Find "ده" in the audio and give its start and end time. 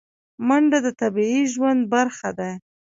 2.39-2.49